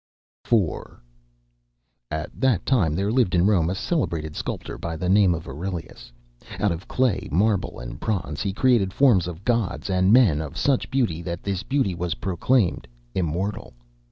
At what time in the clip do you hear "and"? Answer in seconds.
7.77-7.99, 9.91-10.11